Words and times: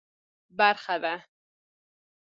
برخه 0.57 0.97
ده. 0.99 1.25